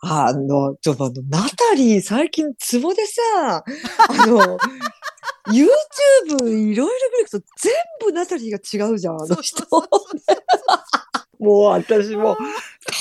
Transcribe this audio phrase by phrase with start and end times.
[0.00, 3.64] あの、ちょっとあの、ナタリー最近ツボでさ、
[4.08, 4.58] あの、
[5.48, 6.86] YouTube いろいろ
[7.18, 7.72] 見ると全
[8.04, 9.64] 部ナタリーが違うじゃん、あの人。
[11.40, 12.36] もう私も、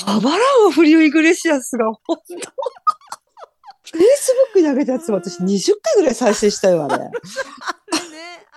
[0.06, 2.36] たまらんフリオ・イグレシアスが、本当
[3.92, 6.98] フェイスブックに上げたやつ私20回ぐらい再生したよ、あれ。
[7.06, 7.10] ね、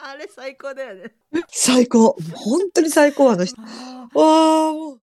[0.02, 1.14] あれ最高だよね。
[1.48, 2.16] 最高。
[2.34, 3.56] 本当に最高、あの人。
[3.60, 5.00] あわあ、もう。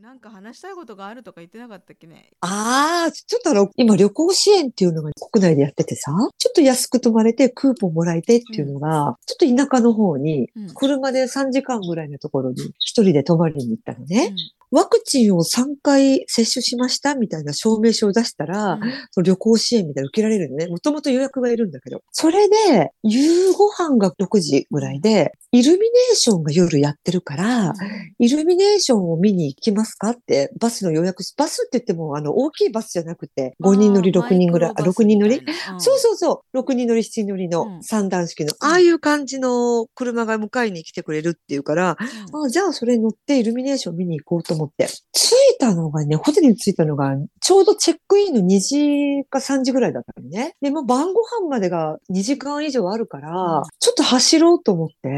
[0.00, 2.30] ーなんか話したいことがあるとか言ってなかったっけね？
[2.40, 14.28] ああ、ちょっとあの、今旅行支援っていうのが国内でやっててさ、ちょっと安く泊まれてクーポンもらえてっていうのが、ちょっと田舎の方に、うん車で3時間ぐらいのところに一人で泊まりに行ったのね。
[14.30, 14.36] うん
[14.72, 18.78] ワクチンを3回接種しましたみたいな証明書を出したら、
[19.10, 20.68] その旅行支援みたいなの受けられるのね。
[20.68, 22.02] もともと予約がいるんだけど。
[22.12, 27.74] それで、夕ご飯が6時ぐらいで、イルミネーションが夜やってるから、
[28.20, 30.10] イルミネーションを見に行きますか？
[30.10, 35.42] って、バスの予約し、バスって言っても、あの、大きいバスじゃなくて、5人乗り、6人ぐらい、あ6人乗り？
[35.78, 37.50] そうそうそう、6人乗り、7人乗りうん。
[37.50, 41.96] の三段式の、ああいう感じの車が迎えに来てくれるっていうから、
[42.32, 42.44] うん。
[42.46, 44.88] あじゃあそれ乗ってイルミネーション見に行こうと思って。
[45.12, 50.54] 着いたのがね、ホテルに着いたのが、ちょうどチェックインの2時か3時ぐらいだったのね。
[50.60, 53.62] で、もう晩ご飯までが2時間以上あるから、うん。
[53.78, 55.08] ちょっと走ろうと思って、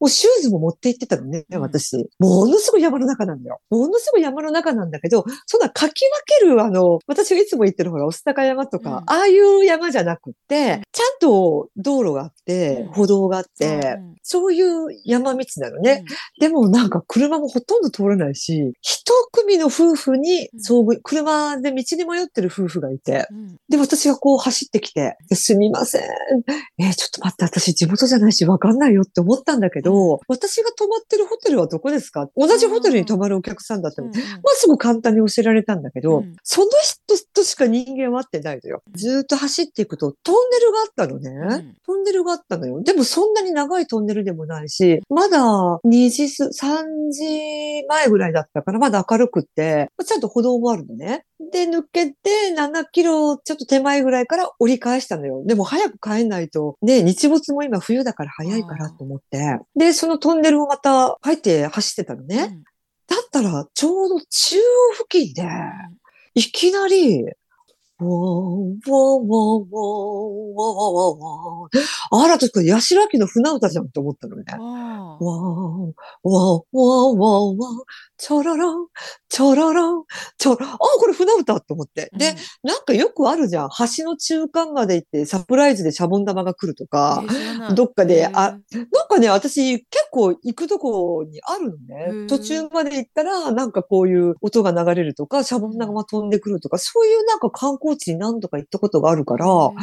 [0.00, 1.60] もうシューズも持って行ってたのね、うん。
[1.60, 1.96] 私。
[2.18, 3.60] ものすごい山の中なんだよ。
[3.70, 8.96] ものすごい山の中なんだけど、そんなかき分ける、あの、私がいつも言ってるほら、御巣鷹山とか、うん。
[8.96, 12.92] ああいう山じゃなくって、ちゃんと道路があって、うん。
[12.92, 14.14] 歩道があって、うん。
[14.22, 16.04] そういう山道なのね。
[16.40, 23.26] でもなんか車もほとんど通らないし、一組の夫婦に遭遇、車で道に迷ってる夫婦がいて、
[23.68, 26.02] で、私がこう走ってきて、ですみません。
[26.78, 32.28] えーちょっと待って、私地元じゃないしわかんないよって思ったんだけど、私が泊まってるホテルはどこですか？
[32.36, 34.08] 同じホテルに泊まるお客さんだったの。
[34.08, 34.22] うんまあ、
[34.54, 37.00] すぐ簡単に教えられたんだけど、うんその人
[37.34, 38.82] としか人間は会ってないのよ。
[38.94, 41.30] ずーっと走っていくと、トンネルがあったのね。
[41.30, 42.82] うんトンネルがあったのよ。
[42.82, 45.38] でもそんなに長いトンネルでもないし、まだ
[45.84, 51.24] 2時す、3時前ぐらいだったから、まだ明るくって、ちゃんと歩道もあるのね。
[51.50, 52.14] で、抜けて
[52.56, 55.42] 7キロちょっと手前ぐらいから折り返したのよ。
[55.44, 59.58] でも早く帰んないと、ね、日没も今冬だから早いからと思って。
[59.76, 62.36] で、そのトンネルをまた入って走ってたのね。
[62.36, 62.71] だ
[63.38, 64.60] ったら、ちょうど中央
[64.94, 65.42] 付近で、
[66.34, 67.24] いきなり、
[68.02, 72.24] ウォー、ウォー、ウォー、ウォー、ウォー、ウォー、ウォー。
[72.24, 74.44] あら、とか、ヤシラキの船歌じゃんって思ったのね。
[74.48, 77.84] あわー、わー、わー、わー、わー、
[78.18, 78.88] ちょろろん、
[79.28, 80.04] ちょろろん、
[80.38, 82.10] ちょろ、あ、これ船歌と思って。
[82.14, 83.68] ーで、、なんかよくあるじゃん。
[83.96, 87.24] 橋の中間まで行ってサプライズでシャボン玉が来るとか。
[87.74, 88.60] どっかであなん
[89.08, 92.26] かね、私結構行くとこにあるのね。
[92.28, 99.74] 途中まで行ったら、なんかこういう音が流れるとか、シャボン玉が飛んでくるとか、そういうなんか観光地に何度か行ったことがあるから、こ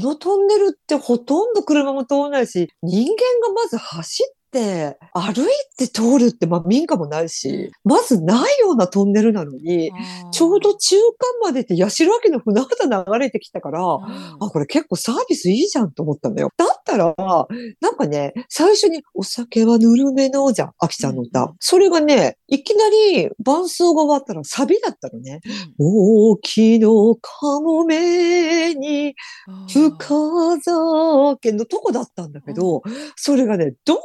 [0.00, 3.14] のトンネルってほとんど車も通らないし、人間
[3.46, 9.90] がまず走って、歩いて通るって、まあ民家もないし、まずないようなトンネルなのに、
[10.30, 11.02] ちょうど中間
[11.42, 16.50] までって八代明の船形流れてきたから、あ、これ結構サービスいいじゃんと思ったのよ。
[16.56, 17.14] だったら、
[17.80, 21.52] なんかね、最初にお酒はぬるめのじゃん、あきちゃんの歌。
[21.58, 25.40] それがね、いきなり伴奏が終わったらサビだったのね。
[25.78, 29.14] 大きのかもめに
[29.68, 29.90] 深
[30.60, 32.82] 酒のとこだったんだけど、
[33.16, 33.98] それがね、どう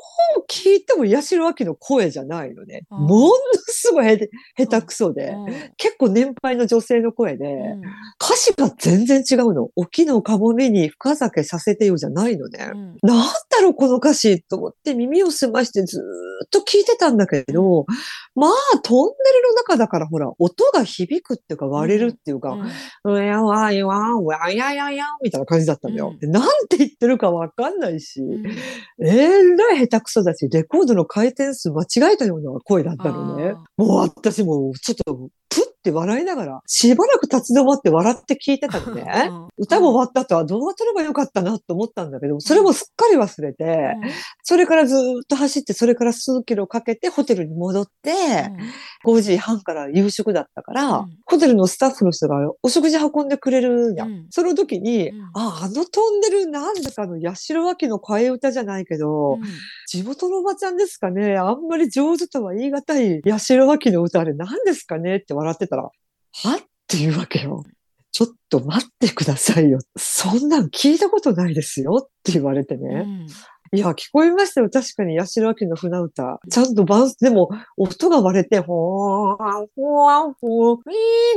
[0.48, 2.86] 聞いても八代亜紀の声じゃないのね。
[2.92, 3.34] うんもの
[3.68, 5.36] すごい下手くそで、
[5.78, 7.46] 結構年配の女性の声で、
[8.22, 9.70] 歌詞が全然違うの。
[9.76, 12.60] 沖のかもめに深酒させてよじゃないのね。
[13.02, 17.86] なんだろうこの歌詞と思って耳を澄ましてずーっと聞いてたんだけど、
[18.36, 18.52] まあ
[18.84, 22.58] トンネルの中だからほら、音が響くっていうか割れるっていうか、
[23.06, 26.16] うやわいわん、わやややみたいな感じだったんだよ。
[26.22, 28.22] なんて言ってるかわかんないし、
[29.02, 33.54] えらい下手くそだし、レコードの回転数間違えたような声だったのね。
[33.78, 35.30] もう私もうちょっと、プ
[35.80, 39.32] って笑いながら、しばらく立ち止まって笑って聞いてたのね。
[39.58, 43.96] 歌も終わった後は動画撮ればよかったなと思ったんだけど、それもすっかり忘れて、
[44.44, 48.12] それからずーっと走って、それから数キロかけてホテルに戻って、
[49.06, 51.18] 5時半から夕食だったから、うん。
[51.26, 54.10] ホテルのスタッフの人がお食事運んでくれるじゃん。
[54.10, 54.28] うん。
[54.32, 55.24] その時に、うん。
[55.34, 59.40] あ、あのトンネルなんだかの八代亜紀の替え歌じゃないけど、
[59.88, 61.38] 地元のおばちゃんですかね。
[61.38, 65.92] あんまり上手とは言い難い八代亜紀の歌あれ何ですかねって笑ってたら、は？
[65.92, 67.64] っていうわけよ。
[68.12, 69.80] ちょっと待ってくださいよ。
[69.96, 73.28] そんなん聞いたことないですよって言われてね。
[73.72, 74.70] いや、聞こえましたよ。
[74.70, 76.40] 確かに、八代亜紀の船歌。
[76.50, 79.38] ちゃんと伴、でも、音が割れて、ほーん、
[79.76, 80.78] ほーん、ほー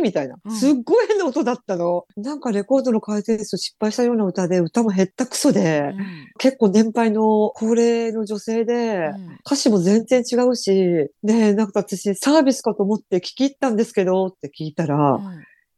[0.00, 0.48] ん、みたいなう。
[0.48, 2.04] んすっごい変な音だったの。
[2.16, 5.92] なんかレコードの回転数失敗したような歌で、歌も減ったくそで、
[6.38, 9.10] 結構年配の高齢の女性で、
[9.44, 15.20] 歌詞も全然違うし、で、なんか私サービスかと思って聞き入ったんですけどって聞いたら、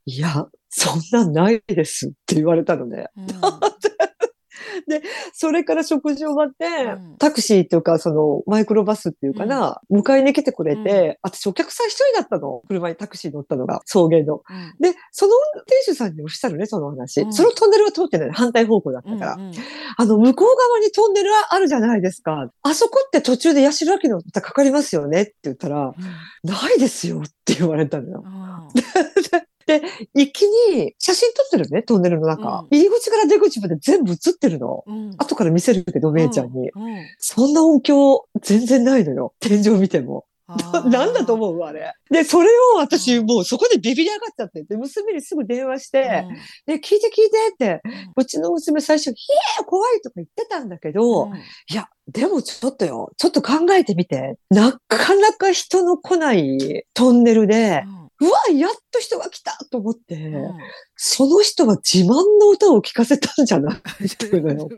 [0.07, 3.07] いや、そんなんないですって言われたのね。
[5.33, 12.63] それから食事終わって、うんタクシーっていうか、その、マイクロバスっていうかな、迎えに来てくれて、私お客さん一人だったの。
[12.69, 14.43] 車にタクシー乗ったのが、送迎の。
[14.81, 17.23] で、その運転手さんにおっしゃるね、その話。
[17.23, 18.31] うんそのトンネルは通ってない。
[18.31, 19.37] 反対方向だったから。
[19.97, 22.51] あの、向こう側にトンネルはあるじゃないですか。
[22.63, 25.95] あそこって途中で八代亜紀の歌かかりますよねって言ったら、
[26.43, 28.25] ないですよって言われたのよ。
[29.67, 29.83] で、
[30.15, 32.61] 一気に写真撮ってるね、トンネルの中。
[32.61, 34.85] うん入り口から出口まで全部映ってるの。
[35.19, 36.71] 後から見せるけど、めいちゃんに。
[37.19, 39.35] そんな音響全然ないのよ。
[39.41, 40.27] 天井見ても。
[40.91, 41.93] なんだと思うあれ。
[42.11, 46.27] で、それを私もうそこでビビり上がっちゃって、で、娘にすぐ電話して、
[46.67, 47.83] で、聞いて聞いてって、
[48.15, 49.17] うちの娘最初、ひ
[49.61, 51.31] え怖いとか言ってたんだけど、
[51.71, 54.37] いや、でもちょっとよ、ちょっと考えてみて。
[54.51, 60.33] なかなか人の来ないトンネルで、うわ、やっと人が来たと思って、
[60.97, 63.77] その人は自慢の歌を聴かせたんじゃない
[64.07, 64.69] っていうのよ。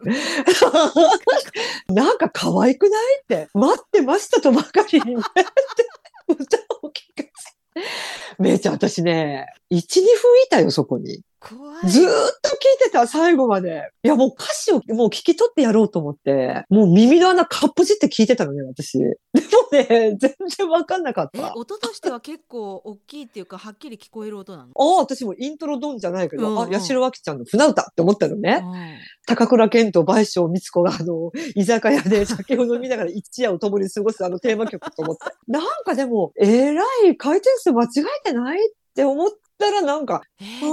[1.89, 7.83] なんか可愛くないって、待ってましたとばかりに歌を聴かせ。
[8.39, 11.23] めいちゃん、私ね、1、2分いたよ、そこに。
[11.87, 12.09] ずーっ
[12.43, 13.91] と聞いてた、最後まで。
[14.03, 18.99] いや、もう歌詞をもう聞き取ってやろうと思って、もう耳の穴かっぽじって聞いてたのね、私。
[18.99, 21.49] でもね、全然わかんなかっえた。
[21.49, 24.73] あ音としては結構大きいっていうかはっきり聞こえる音なの？
[24.77, 28.63] あ、私もイントロドンじゃないけど、うんうんあ、八代亜紀ちゃんの船歌って思ったのね。
[29.27, 35.25] 高倉健と倍賞美津子があの、居酒屋で酒を飲みながら一夜を共に過ごすあのテーマ曲と思って。
[35.49, 40.67] なんかでも、えらい回転数間違えてないって思ったらなんか、えあ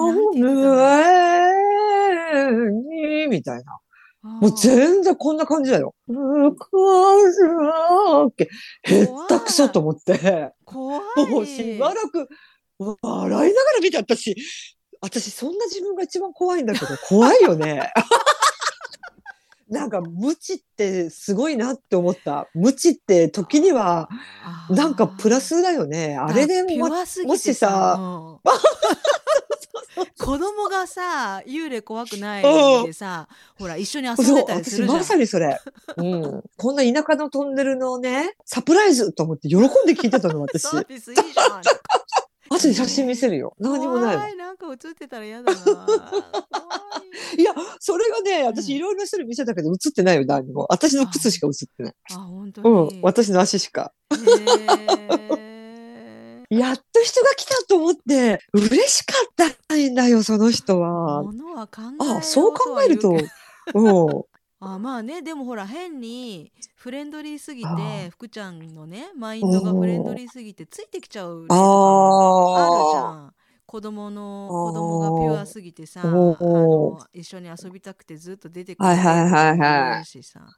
[3.26, 3.80] ーみたいな。
[4.24, 5.94] のもう全然こんな感じだよ。
[6.08, 6.68] むか
[7.32, 8.50] ずらーって、
[8.84, 10.52] へったくそと思って。
[10.66, 12.30] 怖いもうしばらく
[12.78, 14.36] 笑いながら見て、私、
[15.02, 17.92] 私そんな自分が一番怖いんだけど、怖いよね。
[19.74, 22.48] なんか、無知ってすごいなって思った。
[22.54, 24.08] 無知って時には、
[24.70, 26.16] なんかプラスだよね。
[26.16, 28.40] あれでピも、もしさうん
[30.18, 32.44] 子供がさ幽霊怖くない
[32.86, 33.28] でさ、
[33.60, 35.60] ほら一緒に遊んで、たりす私るじゃんまさにそれ。
[35.98, 36.44] うん。
[36.58, 40.64] こんな田舎のトンネルのね、サプライズと思って喜んで聞いてたの、私。
[40.64, 41.62] サービスいいじゃん
[42.54, 43.56] 後で写真見せるよ。
[43.60, 45.76] 何もないなんか映ってたら嫌だな 怖
[47.36, 50.68] いいや、それがね、うん私いろいろな人に見せたけど映ってないよ、何も。
[50.70, 51.94] 私の靴しか映ってない。
[52.12, 53.94] あ本当に、うん、私の足しか。
[56.50, 61.24] やっと人が来たと思って、嬉しかったんだよ、その人は。
[61.24, 63.12] 物は考えよあ、そう考えると
[63.74, 64.24] うん。
[64.65, 71.56] あまあねでもほら変にフレンドリーすぎあて福ちゃんのねマインドがフレンドリーすぎてついてきちゃう
[72.54, 73.33] あるじゃあん
[73.65, 79.30] 子供の子供がピュアすぎてさあの一緒に遊びたくてずっと出てくるはいはいはいはい。
[79.30, 80.56] 例とかもあるしさ。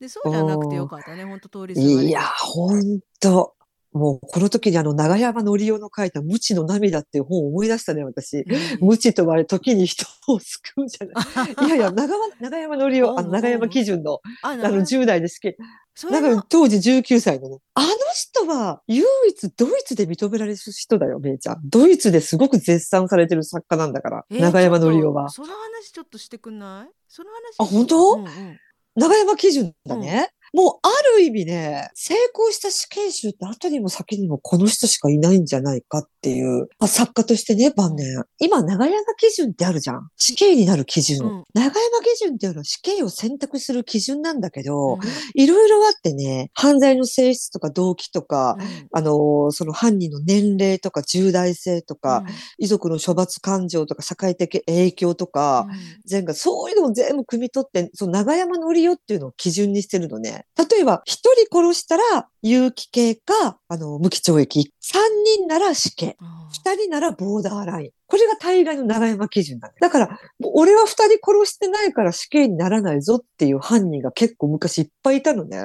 [0.00, 2.08] でそうじゃなくてよかったねほんと通りすがりで。
[2.08, 3.54] いや、ほんと。
[3.92, 8.38] もう、この時にあの、長山のりおの書いた無知の涙っていう本を思い出したね、私。
[8.38, 11.66] うん無知とは時に人を救うじゃない。
[11.66, 15.56] いやいや、長山長山のりお、あの、長山基準の、ああの、10代で好き。
[15.94, 17.58] それのなんか当時19歳のね。
[17.74, 21.60] あの人は唯一ドイツで認められる人だよ、めいちゃん。
[21.64, 24.24] ドイツですごく絶賛されてる作家なんだから。
[24.30, 25.28] えー長山のりおは。
[25.30, 26.94] その話ちょっとしてくんない？
[27.08, 28.12] その話あ本当？
[28.14, 28.58] うんうん
[28.98, 30.28] 長山基準だね。
[30.54, 38.24] もうある意味ね、成功した死刑囚って後にも先にもこの人しかいないんじゃないかっていう、あ作家としてね、晩年。
[38.38, 40.08] 今、長山基準ってあるじゃん。
[40.16, 41.26] 死刑になる基準。
[41.26, 41.74] うん長山
[42.04, 45.00] 基準っていうのは死刑を選択する基準なんだけど、うん
[45.34, 52.24] いろいろあってね、犯罪の性質とか動機とか、うんあのーその犯人の年齢とか重大性とか、
[52.58, 55.66] 遺族の処罰感情とか社会的影響とか、
[56.10, 60.37] 前がそういうのを全部汲み取って、その長山のりおっていうのを基準にしてるのね。
[60.70, 64.72] 例えば、一人殺したら有期刑か、あの、無期懲役。
[64.80, 65.02] 三
[65.36, 66.16] 人なら死刑。
[66.20, 67.90] うん二人ならボーダーライン。
[68.06, 69.74] これが大概の長山基準だね。
[69.80, 75.58] だから、俺は二人殺してないから死刑にならないぞっていう犯人が結構昔いっぱいいたのね。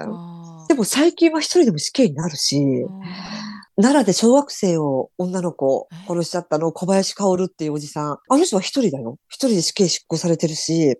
[0.68, 3.02] でも最近は一人でも死刑になるし、うん
[3.76, 8.18] 奈良で小学生を女の子を殺しちゃったの小林薫っていうおじさん。
[8.30, 9.18] あの人は一人だよ。
[9.28, 10.98] 一人で死刑執行されてるし、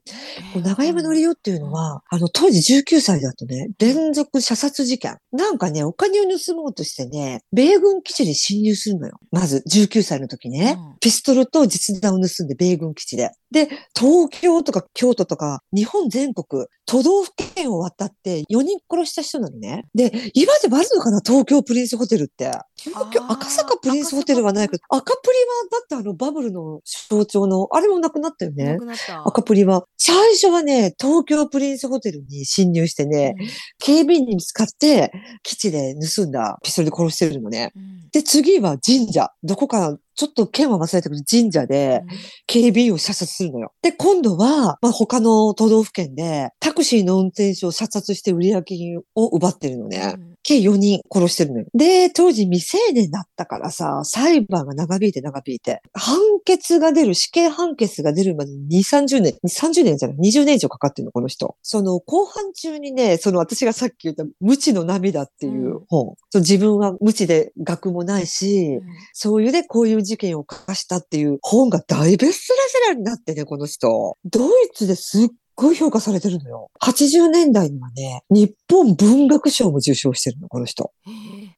[0.56, 5.18] 長山のりおっていうのは、あの、当時19歳だとね、連続射殺事件。
[5.32, 9.20] なんかね、お金を盗もうとしてね、米軍基地に侵入するのよ。
[9.32, 13.32] まず、19歳の時ね、うんピストルと実弾を盗んで米軍基地で。
[13.52, 19.84] で、東京とか京都とか、日本全国、都道府県を渡って4人殺した人なのね。
[19.94, 22.52] で、今でもあるのかな東京プリンスホテルって。
[22.90, 28.86] 東京、赤坂プリンスホテルはないけど、赤プリはだってあのバブルの象徴の、あれもなくなったよなねく。
[28.86, 29.28] なった。
[29.28, 29.86] 赤プリは。
[29.98, 33.36] 最初はね、東京プリンスホテルに侵入してね、
[33.80, 35.12] 警備員に見つかって、
[35.44, 37.72] 基地で盗んだピストルで殺してるのね。
[37.76, 39.32] うんで、次は神社。
[39.44, 42.04] どこか、ちょっと県は忘れたけど、神社で
[42.46, 43.74] 警備員を射殺するのよ。
[43.82, 50.14] で、今度は、まあ、他の都道府県で、タクシーの運転手を射殺して売上金を奪ってるのね。
[50.16, 51.66] うん計4人殺してるのよ。
[51.74, 61.56] で、当時未成年だったからさ、裁判が長引いて長引いて、判決が出る、死刑判決が出るまでに2、30年、30年じゃない、20年以上かかってるの、この人。
[61.64, 66.16] その後半中にね、その私がさっき言った無知の涙っていう本。
[66.30, 68.80] その自分は無知で学もないし、
[69.14, 74.18] そういうね、こういう事件を犯したっていう本が大ベストセラーになってね、この人。
[74.26, 76.70] ドイツですっごい評価されてるのよ。
[76.82, 80.92] 80年代にはね、日本文学賞も受賞してるの、この人。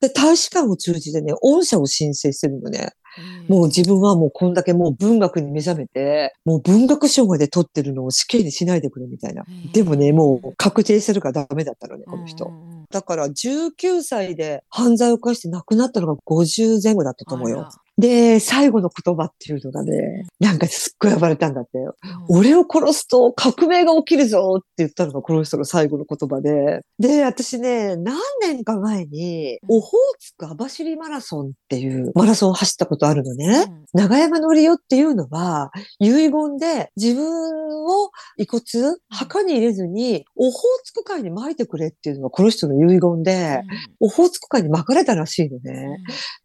[0.01, 2.91] で、大使館を通じてね、御社を申請してるのね。
[3.47, 9.45] もう自分はもうこんだけもう文学に目覚めて、もう文学賞まで取ってるのを死刑にしないでくれみたいな。
[9.73, 12.51] でもね、もう確定してるからダメだったのね、この人。
[12.91, 17.69] だから19歳で犯罪を犯して亡くなったのが50前後だったと思うよ。
[17.97, 21.77] で、最後の言葉っていうのがね、なんかすっごい暴れたんだって。
[21.77, 21.93] うん
[22.27, 26.81] 俺を殺すと革命が起きるぞって言ったのがこの人の最後の言葉で。
[26.99, 33.65] で、私ね、何年か前に、オホーツク網走マラソンっていうマラソンを走ったことあるのね。
[33.67, 38.61] うん長山のりよっていうのは、遺言で自分を遺骨、
[39.09, 43.61] 墓に入れずに、オホーツク海に撒いてくれっていうのがこの人の遺言で、
[44.01, 45.99] オホーツク海に撒かれたらしいのうんね。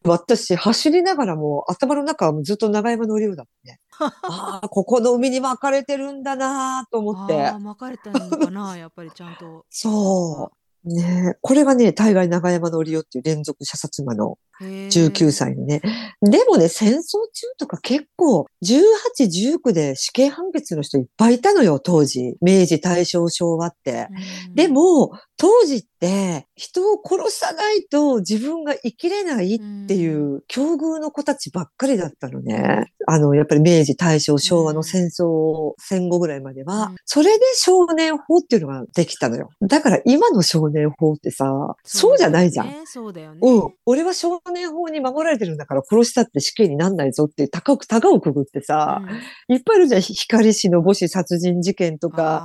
[0.05, 3.81] 私、走りながらもう頭の中はずっと長山のりよだったね。
[3.99, 7.57] ああ、ここの海に巻かれてるんだなと思ってあ。
[7.57, 9.65] あ巻かれたのかなやっぱりちゃんと。
[9.69, 10.89] そう。
[10.89, 15.81] ねえこれがね、大概長山のりよっていう連続射殺魔の19歳のね。
[16.23, 17.01] でもね、戦争
[17.33, 22.37] 中とか結構、18、19で死刑判決の人いっぱいいたのよ、当時。
[22.41, 24.09] 明治、大正、昭和って。
[24.55, 32.93] で、も、当時って、人を殺さないと自分が生きれないっていう境遇の子たちばっかりだったのね。
[33.07, 36.97] あの、やっぱり明治、大正、昭和の戦争、戦後ぐらいまではうん。
[37.07, 39.49] それで少年法っていうのができたのよ。
[39.63, 42.67] だから今の少年法ってさ、そうじゃないじゃん。
[42.67, 43.41] ねそうだよね。
[43.43, 43.75] うん。
[43.87, 49.03] 俺は少年法に守られてるんだから殺したって死刑になんないぞって高く、高をくぐってさ、
[49.49, 50.01] いっぱいいるじゃん。
[50.01, 52.45] 光市の母子殺人事件とか。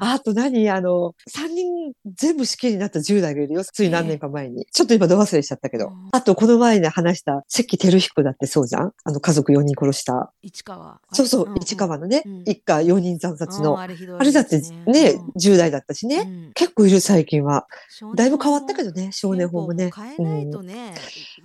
[0.00, 0.68] ああと何？
[0.70, 3.64] あの、3人全部死刑になった10代がいるよ。
[3.64, 4.66] つい何年か前に。
[4.72, 6.08] ちょっと今度忘れしちゃったけどうん。
[6.12, 8.92] あとこの前ね話した関照彦だってそうじゃん？
[9.04, 10.32] あの家族4人殺した。
[10.42, 11.00] 市川。
[11.12, 13.78] そうそう、んん市川のね、うん一家4人惨殺の。
[13.80, 16.18] あれひどいあれだってね、うん10代だったしね。
[16.18, 17.66] うん結構いる最近は。
[18.14, 19.90] だいぶ変わったけどね、少年法もね。
[19.94, 20.94] 変えないとね。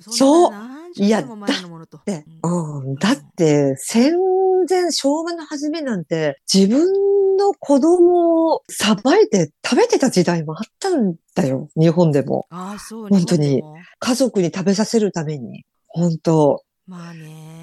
[0.02, 0.50] そう。
[0.50, 2.02] んな何十年も前のものと。
[2.06, 2.80] で、うん。
[2.80, 4.14] うん、だって、戦
[4.70, 12.46] 前、昭和の初めなんて、自分の子供をさばいて食べてた時代もあったんだよ、日本でも。
[12.50, 13.64] ああ、そう本当に。
[14.00, 15.64] 家族に食べさせるために。
[15.88, 16.64] 本当。
[16.88, 17.61] まあね、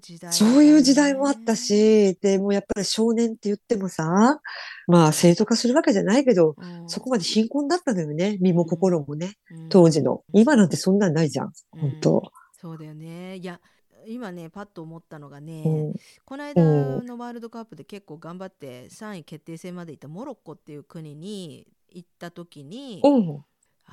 [0.00, 4.40] 時代、そういう時代もあった、し、で、もうやっぱり少年って言ってもさ、
[4.86, 6.88] まあ正当化するわけじゃないけど、うん。
[6.88, 9.68] そこまで貧困だったのよね、身も心もね、うん。
[9.68, 10.24] 当時の。
[10.32, 11.80] 今なんてそんなんないじゃん、うん。
[11.80, 12.32] 本当。
[12.60, 13.36] そうだよね。
[13.36, 13.60] いや、
[14.06, 15.94] 今ね、パッと思ったのがね、うん。
[16.24, 16.62] この間
[17.02, 23.44] のワールドカップで結構頑張って3位決定戦まで行ったモロッコっていう国に行った時に、うん。
[23.86, 23.92] あ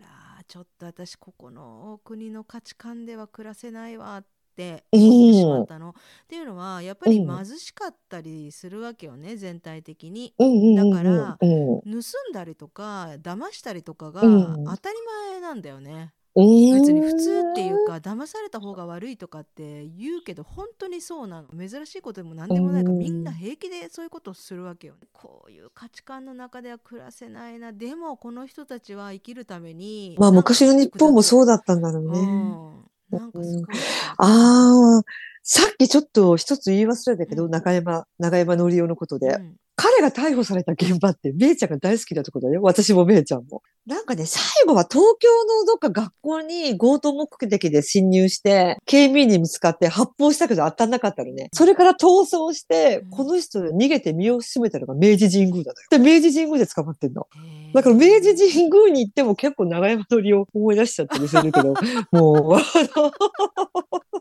[0.00, 4.26] らちょっと私ここの国の価値観では暮らせないわっ
[4.58, 5.90] て思ってしまったの。
[5.90, 5.92] っ
[6.26, 7.44] ていうのはやっぱりうん。
[7.44, 10.34] 貧しかったりするわけよね全体的に。
[10.38, 10.90] うんうんうんうん。
[10.90, 11.80] だからうん。
[11.82, 11.98] 盗
[12.30, 14.64] んだりとか騙したりとかがうん。
[14.64, 14.96] 当たり
[15.30, 16.12] 前なんだよね。
[16.34, 21.48] 別別に普通っていうか騙された方が悪いとかって言うけど本当にそうなの。
[21.48, 22.98] 珍しいことでも何でもないからうん。
[23.00, 27.72] みんな平気でそういうことをするわけよこういう価値観の中では暮らせないな。
[27.72, 32.88] でもこの人たちは生きるためにまあ昔の日本もそうだだったんだろうね。
[33.10, 33.76] なんかすごい。
[34.18, 35.02] ああ、
[35.42, 37.50] さっきちょっと一つ言い忘れたけど、うん。
[37.50, 39.28] 中山、長山のりおのことで。
[39.28, 39.56] うん
[39.98, 42.62] 彼が逮捕された現場って、めいちゃんが大好きなところだよ。
[42.62, 43.62] 私もめいちゃんも。
[43.84, 51.48] なんかね、最後は東京のどっか学校に強盗目的で侵入して、警備員に見つかって発砲したけど当たんなかったのね。
[51.52, 55.86] それから逃走してうん、この人で逃げて身を潜めたのが明治神宮なのよ。
[55.90, 57.26] で、明治神宮で捕まってんの。
[57.74, 61.74] だから明治神宮に行っても結構長山のりを思い出しちゃったりするけど、
[62.12, 62.62] もう、あ
[62.96, 63.12] の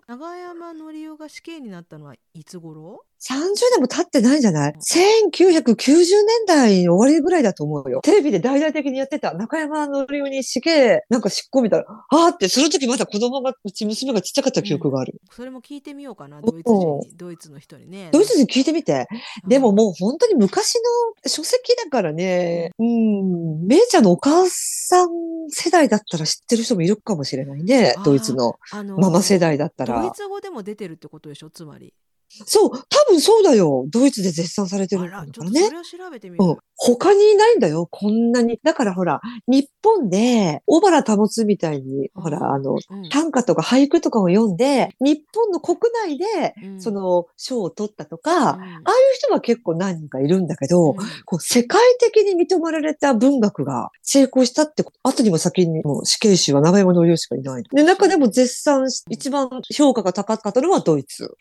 [0.07, 3.03] 長山のりおが死刑になったのはいつ頃？
[3.19, 8.01] 30年も経ってないんじゃない ?1990 年代の終わりぐらいだと思うよ。
[8.03, 12.05] テレビで大々的にやってた中山のりおに死刑、なんか執行みたいな。
[12.09, 15.19] あーって、その時まだ子供が、うち娘がちっちゃかった記憶がある。
[15.31, 19.07] それも聞いてみようかなおドイツ人にドイツの人にねドイツ人聞いてみて。
[19.43, 25.09] うんでももう本当に昔の書籍だからね、うん、めいちゃんのお母さん
[25.50, 27.95] 世代だったら知ってる人もいるかもしれないね。
[28.03, 30.12] ドイツのあのママ世代だったらドイ。
[30.12, 31.50] ツ語でも出てるってことでしょ？
[31.50, 31.93] つまり
[32.29, 32.77] そう、多
[33.10, 33.86] 分そうだよ。
[33.89, 35.72] ドイツで絶賛されてるあのからねそ。
[35.72, 36.57] れを調べてみる、うん。
[36.75, 37.88] 他にいないんだよ。
[37.89, 38.60] こんなに。
[38.63, 48.84] だからほら、日本で、小原保つみたいに、うんほら、あの、うん短歌とか俳句とかを読んで、日本の国内で、うんその、賞を取ったとか、あうんあいう
[49.15, 57.69] 人は結構何人かいるんだけど、うんこう世界的に認められた文学が成功したってこと、後にも先にも死刑囚は長山のりおしかいないの。
[57.74, 61.36] で、中でも絶賛し、一番評価が高かったのはドイツ。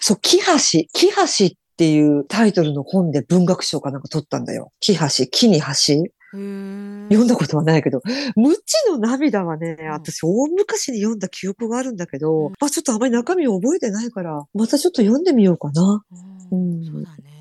[0.00, 0.52] そう、木橋、
[0.92, 4.72] 木橋っていうタイトルの本で文学賞かなんか取ったんだよ。
[4.80, 6.04] 木橋、木に橋。
[6.34, 8.00] 読んだことはないけど、
[8.34, 16.02] 無知の涙はね、ん私大昔に読んだ記憶があるんだけど、うんまあちょっとあまり中身を覚えてないから、またちょっと読んでみようかな。
[16.50, 17.34] ううんんそうだね。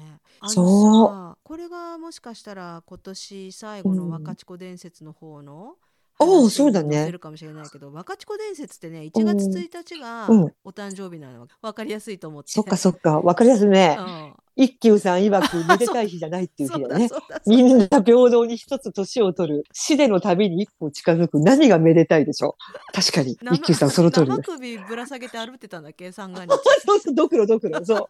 [0.46, 5.76] そうさこれがもしかしたら今年最後の若智子伝説の方の
[6.24, 12.52] ああそうだねるかもしれないけど、若智子伝説ってね、1月1日がうんお誕生日なのわかりやすいと思って。
[12.52, 13.98] そっかそっか、わかりやすいね。
[14.00, 17.10] うん一休さん曰くめでたい日じゃないっていう日だね。
[17.48, 19.64] みんな平等に一つ年を取る。
[19.74, 21.40] 死での旅に一歩近づく。
[21.40, 22.94] 何がめでたいでしょう。
[22.94, 23.36] 確かに。
[23.42, 24.44] 生一休さんその通りだ生。
[24.44, 26.12] 首ぶら下げて歩ってたんだっけ？
[26.12, 26.50] 三が日。
[26.86, 28.08] そうそう、ドクロドクロ、そう。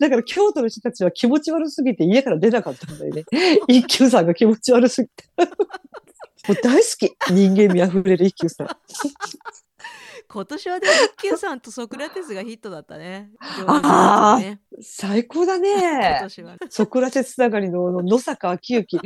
[0.00, 3.24] だから京都の人たちは気持ち悪すぎて家から出なかったんだよね。
[3.66, 5.24] 一休さんが気持ち悪すぎて。
[6.46, 7.16] もう大好き。
[7.30, 8.68] 人間味あふれる一休さん。
[10.30, 13.30] 今年はでも一休さんとソクラテスがヒットだったね。
[13.40, 16.18] あーね最高だ今ね。
[16.22, 16.56] 年は。
[16.68, 19.00] ソクラテスつながりの野坂昭之。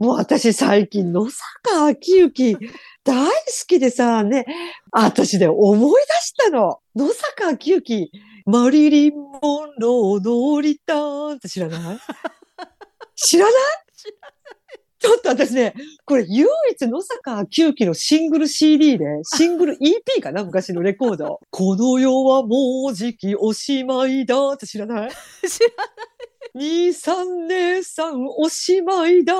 [0.00, 2.56] もう私最近野坂昭之
[3.04, 3.32] 大好
[3.68, 4.46] きでさ、ね、
[4.90, 6.80] 私で思い出したの。
[6.96, 8.10] 野坂昭之、
[8.46, 11.98] マリリン・モンローのリターンって知らない？
[13.14, 13.54] 知らない？
[13.96, 14.12] 知 ら
[15.04, 15.74] ちょっと私ね、
[16.06, 21.40] これ唯一野坂昭之のシングル CD で、シングル EP かな昔のレコード。
[21.50, 25.10] この世はもうじきおしまいだって知らない？
[25.46, 25.66] 知ら
[26.54, 29.34] 兄さん姉さんおしまいだ。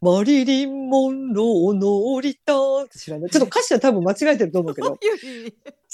[0.00, 3.30] マリリン・モンローのリターンって知らない？
[3.30, 4.98] ちょっと歌詞は多分間違えてると思うけど、な い。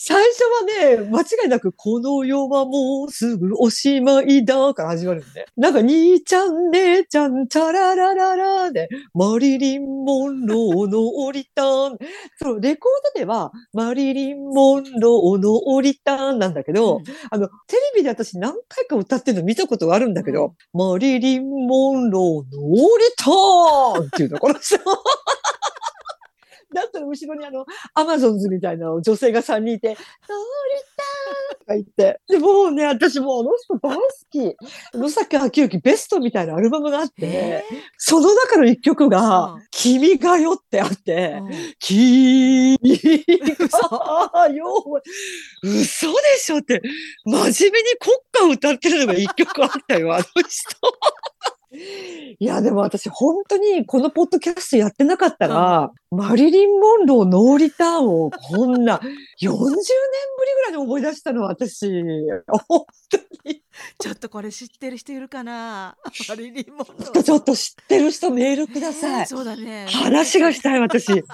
[0.03, 5.45] 最初はね、間違いなく、この世はもうすぐおしまいだから始まるんで。
[5.59, 11.99] なんか、兄ちゃん、姉ちゃん、チャララララで、マリリン・モンローのリターン。
[12.43, 24.79] そう、レコードでは、マリリン・モンローのリターンなんだけど、あの、テレビで私何回か歌ってるの見たことがあるんだけど、マリリン・モンローのリターンっていうの、この人。
[26.75, 30.01] だったら後ろにあの、アマゾンズみたいな女性が3人いて、ノーリ
[30.97, 32.21] ターンとか言って。
[32.29, 34.57] で、もうね、私もうあの人大好き。
[34.95, 37.65] 野崎昭之ベストみたいなアルバムがあって、え
[37.97, 44.67] その中の一曲うがん、君がよってあって、ー君がよ、
[45.63, 46.83] 嘘でしょって、
[47.25, 50.77] 真面目に国歌を歌ってるのが一曲あったよ、あの人。
[51.73, 59.09] いや、でも私本当にこのポッドキャストやってなかったら、マリリン・モンローノーリターンをこんな40年
[59.53, 59.67] ぶり
[60.55, 61.89] ぐらいに思い出したの私。
[62.69, 62.87] 本
[63.99, 65.97] ちょっとこれ知ってる人いるかな？
[66.29, 69.27] マリリン・モンロー当ちょっと知ってる人メールください。
[69.27, 69.87] そうだね。
[69.89, 71.07] 話がしたい、私。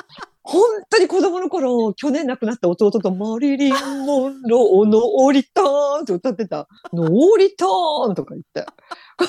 [0.49, 3.73] 本当に子供の頃、去年亡くなった弟とマリリン・
[4.07, 5.64] モンローのオリター
[5.99, 6.69] ンって歌ってた。
[6.92, 8.64] のオリターンとか言って。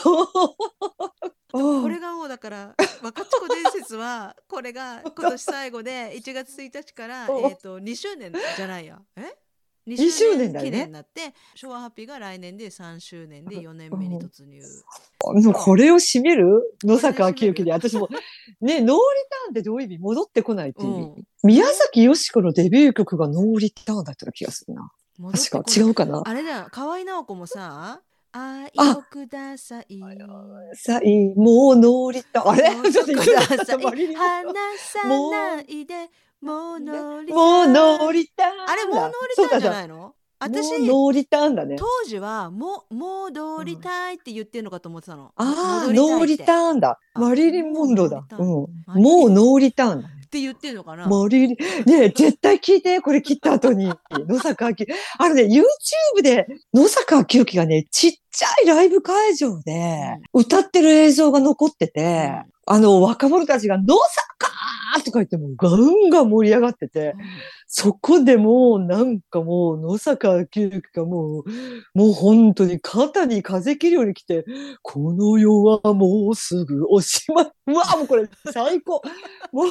[1.52, 9.34] これがもうだから若智子伝説はこれが今年最後で1月1日からうんえっと2周年じゃないやえ？
[9.88, 10.72] 2 2周年だよね。
[10.72, 14.62] 記念になって昭和ハッピーが来年で3周年で4年目に突入。
[15.24, 16.78] もうこれを締める？
[16.84, 18.10] 野坂昭之で、私も、
[18.62, 20.88] ね、ノーリターンってどういう意味戻ってこないっていう。
[20.88, 21.04] 意味。
[21.04, 21.26] うん。
[21.44, 24.92] 宮崎美子のデビュー曲がノーリターンだった気がするな。
[25.32, 26.22] 確か違うかな？
[26.26, 26.68] あれだよ。
[26.70, 28.02] 河合直子もさ
[28.34, 30.00] 愛をください。
[30.76, 32.48] さい、もう乗りた。
[32.48, 32.76] あれ？
[32.76, 34.14] もうちょっとくださいマリリ。
[34.14, 36.10] ン離さないで、
[36.42, 37.34] もう乗り。
[37.34, 38.46] もう乗りた。
[38.46, 40.14] あれ、もう乗りたいんじゃないの？
[40.40, 41.78] 私、もう乗りたんだね。
[41.80, 45.32] 当時はもう、もう乗りたいって言ってるのかと思ってたの。
[45.36, 47.00] ああ、戻りたいって乗りたんだ。
[47.16, 48.24] あマリリン・モンローだ。
[48.38, 49.02] もうん。
[49.02, 50.08] もう乗りたんだ。
[50.08, 51.08] って言ってるのかな？
[51.08, 51.58] マリリン、
[51.90, 53.86] ねえ絶対聞いて、これ切った後に。
[54.12, 54.86] 野坂昭
[55.18, 67.16] あのね、YouTube で野坂昭之がね、ちっちゃいライブ会場で歌ってる映像が残ってて、あの、若者たちが野坂とか言ってもガンガン盛り上がってて、
[67.66, 71.44] そこでもうなんかもう野坂昭之がもう、
[71.94, 74.46] もう本当に肩に風切るように来て、
[74.82, 77.52] この世はもうすぐおしまい。
[77.68, 79.02] うわ、もうこれ最高。
[79.54, 79.68] もう、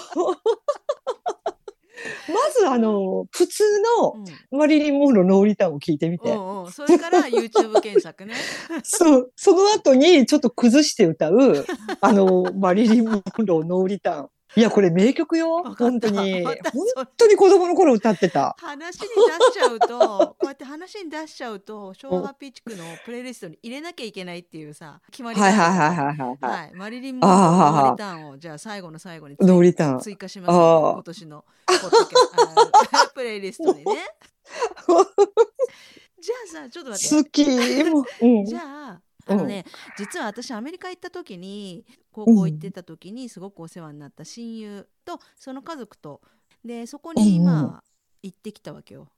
[2.29, 6.31] まずあの、普通うんのマリリン・モンローノーリターンを聞いてみて。
[6.31, 8.35] うんうん、それから YouTube 検索ね。
[8.83, 11.65] そう、その後にちょっと崩して歌う、
[12.01, 14.29] あの、マリリン・モンローノーリターン。
[14.57, 15.63] いや、これ名曲よ。
[15.79, 16.43] 本当に。
[16.43, 16.57] 本
[17.15, 18.57] 当に子供の頃歌ってた。
[18.59, 26.17] 話に出しちゃうと、こうやって話に出しちゃうと、昭和ピーチクのプレイリストに入れなきゃいけないっていうさ、決まりはいはいはいはいはい。
[26.41, 30.01] ははい、マリリン・モンローあーのリターンをじゃあ最後の最後にい、ノーリターン。
[30.01, 31.45] 追加します、あー今年の
[33.15, 33.85] プレイリストにね。
[36.19, 37.25] じゃあさ、ちょっと待って。
[37.25, 38.47] 好き。
[38.47, 39.65] じゃあ、あのね、
[39.99, 46.21] 実は私アメリカ行った時に高校行ってた時にすごくお世話になった親友とその家族と
[46.65, 47.85] でそこにうんうんまあ
[48.23, 49.09] 行ってきたわけよ。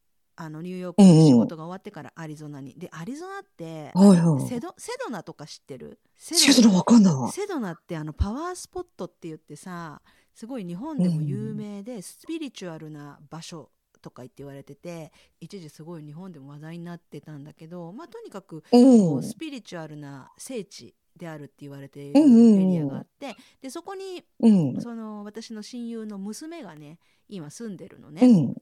[0.41, 2.75] あのニューヨークの仕事が終わってからアリゾナに。
[2.79, 4.49] でアリゾナってはいはい。
[4.49, 5.99] セドセドナとか知ってる？
[6.17, 7.33] セ知らないわかんない。
[7.33, 10.01] セドナってあのパワースポットって言ってさ
[10.35, 18.63] すごい日本でも有名でスピリチュアルな場所とか言って言われてて一時すごい日本でも話題になってたんだけどまあとにかくう。
[18.71, 24.81] こうんスピリチュアルな聖地であるって言われているうんうんうんエリアがあってでそこにうん。
[24.81, 28.27] その私の親友の娘がね今住んでるのうね。
[28.27, 28.55] ん。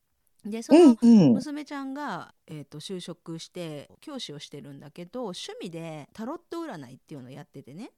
[0.44, 1.18] でそのうん。
[1.20, 1.33] うん。
[1.35, 7.92] 娘ちゃんが、えー、と就職して教師をしてるんだけど趣味でタロット占いっていうのをやっててね。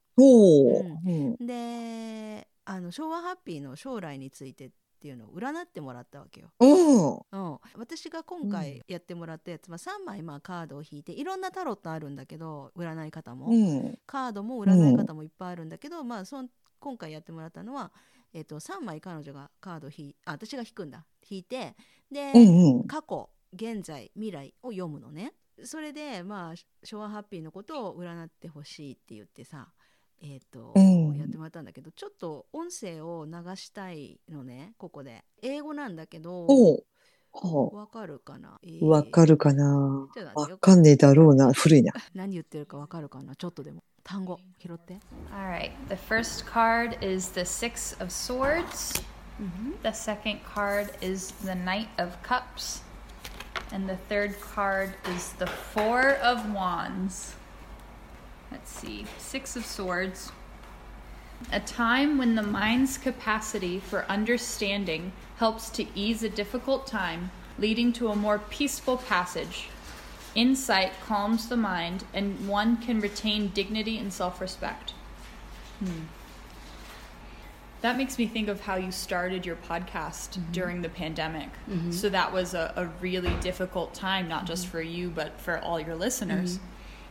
[1.40, 6.50] であの昭和ハッピーの将来についてっていうのを占ってもらったわけよ。
[6.60, 7.14] うん。
[7.16, 13.98] うん、私が今回やってもらったやつは3枚まあカードを引いていろんなタロットあるんだけど占い方も、うん。
[14.06, 16.48] カードも占い方もいっぱいあるんだけど、まあそん
[16.80, 17.92] 今回やってもらったのは、
[18.32, 21.76] えっと3枚彼女がカードを引いあ私が引くんだ引いて
[22.10, 22.78] で、うん。
[22.80, 22.84] うん。
[22.86, 25.32] 過去現在未来を読むのね
[25.64, 29.68] それでまあ昭和ハッピーのことを占ってほしいって言ってさ
[30.20, 36.46] えっ、と、うんやってもらったんだけどちょっと音声を流したいのねここで英語なんだけど
[37.72, 41.52] わかるかな、えあわかるかなわかんねえだろうな。
[41.52, 41.92] 古いな。
[42.14, 44.98] 何言ってるかわかるかなちょっとでも単語拾って、
[45.30, 45.70] All right.
[45.88, 49.00] The first card is the Six of Swords.
[49.82, 52.82] The second card is the Knight of Cups.
[53.72, 57.37] And the third card is the Four of Wands.
[58.50, 59.06] Let's see.
[59.18, 60.32] Six of Swords.
[61.52, 67.92] A time when the mind's capacity for understanding helps to ease a difficult time, leading
[67.94, 69.68] to a more peaceful passage.
[70.34, 74.92] Insight calms the mind, and one can retain dignity and self respect.
[75.78, 76.04] Hmm.
[77.80, 80.52] That makes me think of how you started your podcast mm-hmm.
[80.52, 81.48] during the pandemic.
[81.70, 81.92] Mm-hmm.
[81.92, 85.78] So that was a, a really difficult time, not just for you, but for all
[85.78, 86.58] your listeners.
[86.58, 86.64] Mm-hmm.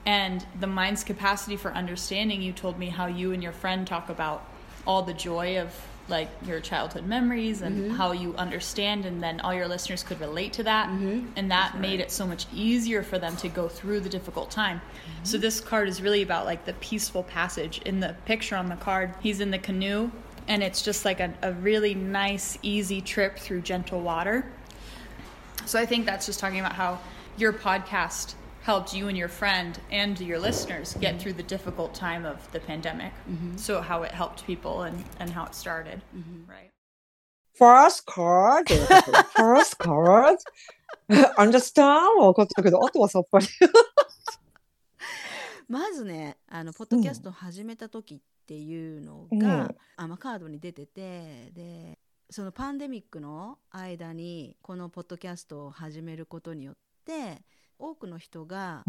[0.08, 4.08] And the mind's capacity for understanding, you told me how you and your friend talk
[4.08, 4.50] about
[4.88, 5.70] all the joy of
[6.08, 7.96] like your childhood memories and mm-hmm.
[7.96, 10.88] how you understand and then all your listeners could relate to that.
[10.88, 11.32] Mm-hmm.
[11.36, 14.78] And that made it so much easier for them to go through the difficult time.
[14.78, 15.26] Mm-hmm.
[15.26, 17.82] So this card is really about like the peaceful passage.
[17.82, 20.10] In the picture on the card he's in the canoe
[20.48, 24.50] and it's just like a, a really nice easy trip through gentle water.
[25.66, 27.00] So i think that's just talking about how
[27.36, 28.36] your podcast
[28.68, 32.60] helped you and your friend and your listeners get through the difficult time of the
[32.60, 33.14] pandemic
[33.56, 36.02] so how it helped people and, and how it started
[36.48, 36.72] right
[37.54, 38.68] first card
[39.36, 40.38] first card
[41.38, 42.20] understand?
[42.20, 43.48] わかったけど、あとはさっぱり。
[45.68, 52.00] まずねあのポッドキャスト始めた時っていうのが、うんあまあ、カードに出ててで
[52.30, 56.76] そのパンデミックの間にこのポッドキャストを始めることによっ
[57.06, 57.42] て
[57.80, 58.84] 多くの人が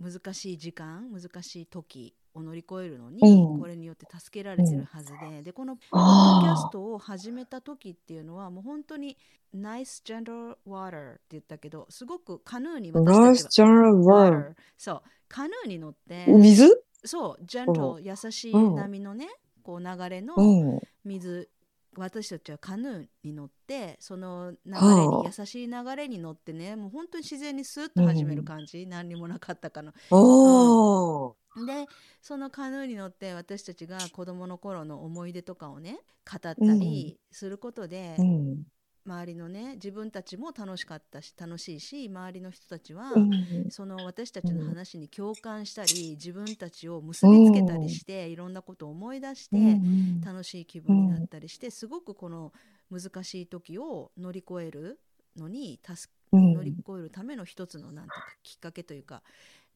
[0.00, 3.60] 難しい時間難しい時を乗り越えるのに、うん。
[3.60, 9.18] これによって助けられてるはずで、でこのポッドキャスあトを始めた時っていうのはもう本当に
[9.54, 12.98] 「Nice Gentle Water」って言ったけどすごくカヌーにあ。
[12.98, 15.02] 私たちはそう。
[15.28, 16.84] カヌーに乗って水？
[17.04, 17.44] そう。
[17.44, 18.74] ジェントう優しいうん。
[18.76, 19.28] 波のね
[19.62, 20.80] こう流れのうん。
[21.04, 21.50] 水
[21.96, 29.92] 私たちはカヌーに乗ってその流れには優しい流れに乗ってねもう本当に自然にスーッと始める感じ、何にもなかったかの。
[30.10, 31.34] おー。
[31.66, 31.86] で
[32.22, 35.98] そのカヌーに乗って私たちが子供の頃の思い出とかをね
[36.30, 38.62] 語ったりすることで、うん。
[39.04, 43.70] 周りのね自分たちも楽しかったし楽しいし周りの人たちは、うん。
[43.70, 52.52] その私たちの話に共感したり自分たちを結びつけたりしていろんなことを思い出して、うん楽しい気分になったりして、すごくこの
[52.90, 55.00] 難しい時を乗り越える
[55.36, 56.54] のに助うん。
[56.54, 58.12] 乗り越えるための一つのなんて
[58.42, 59.22] きっかけというか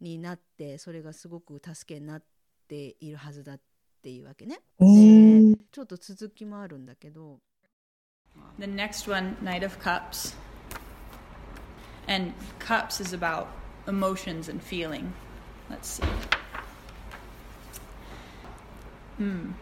[0.01, 2.23] になってそれがすごく助けになっ
[2.69, 3.61] ているはずだっ
[4.03, 4.61] ていうわけね。
[5.73, 7.41] ちょっと続きもあるんだけど
[8.59, 10.35] The next one, Knight of Cups.
[12.09, 13.53] And Cups is about
[13.87, 15.13] emotions and feeling.
[15.69, 16.05] Let's see.
[19.19, 19.53] Hmm.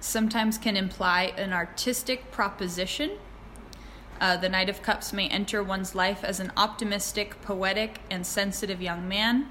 [0.00, 3.12] Sometimes can imply an artistic proposition.
[4.20, 8.80] Uh, the Knight of Cups may enter one's life as an optimistic, poetic, and sensitive
[8.80, 9.50] young man,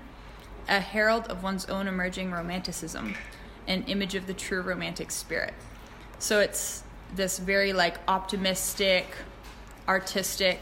[0.67, 3.15] a herald of one's own emerging romanticism,
[3.67, 5.54] an image of the true romantic spirit.
[6.17, 6.85] So it's
[7.15, 9.08] this very like optimistic,
[9.88, 10.60] artistic,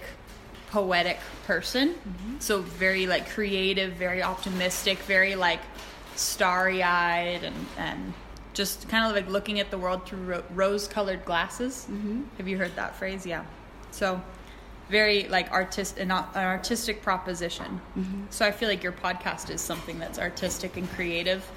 [0.69, 1.89] poetic person.
[1.89, 2.39] Mm-hmm.
[2.39, 5.59] So very like creative, very optimistic, very like
[6.15, 8.13] starry eyed and, and
[8.53, 11.87] just kind of like looking at the world through ro- rose colored glasses.
[11.89, 12.23] Mm-hmm.
[12.37, 13.25] Have you heard that phrase?
[13.25, 13.45] Yeah.
[13.91, 14.21] So
[14.89, 17.81] very like artist an, an artistic proposition.
[17.97, 18.23] Mm-hmm.
[18.29, 21.49] So I feel like your podcast is something that's artistic and creative.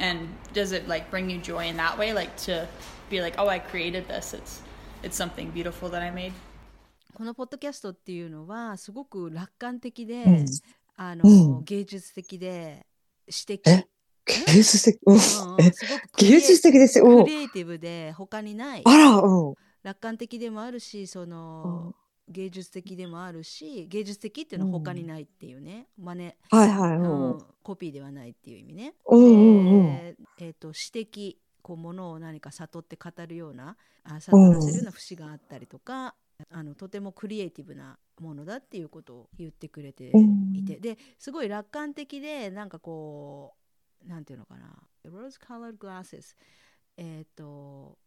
[0.00, 2.12] And does it like bring you joy in that way?
[2.12, 2.68] Like to
[3.10, 4.34] be like, oh, I created this.
[4.34, 4.62] It's
[5.02, 6.32] it's something beautiful that I made.
[7.14, 10.46] このポッドキャストっていうのはすごく楽観的で、うん
[10.96, 12.86] あのうん芸術的で
[13.28, 13.86] 詩的、え？
[14.26, 14.98] 芸術的？
[15.06, 15.18] うん
[16.16, 17.04] 芸術的ですよ。
[17.06, 19.54] うんクリエイティブで他にないあら、うん。
[19.82, 21.94] 楽観的でもあるしその、
[22.28, 26.96] 芸術的でもあるし芸術的っていうのは他にないっていうね、真似、はいはい。
[26.96, 27.38] ううんん。
[27.62, 28.94] コピーではないっていう意味ね。
[29.06, 29.86] うんうんうん。
[29.86, 36.16] でえー、と詩的こうものを何か悟って語るようなあ悟らせるような節があったりとか、
[36.50, 40.28] あのとてもクリエイティブなものだっていうことを言ってくれてうん。
[40.52, 43.56] いて、ですごい楽観的でなんかこ
[44.04, 46.34] うなんていうのかな rose colored glasses?
[46.98, 47.98] えっ、と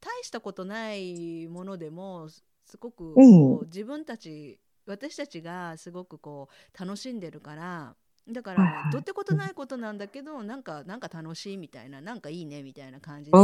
[0.00, 3.66] 大したことないものでもすすごくこう、うん。
[3.66, 7.96] 自分たち私たちがすごくこう楽しんでるから
[8.28, 13.38] だからどってことないことなんだけどなんかなんか楽しいみたいななんかいいねみたいな感じで。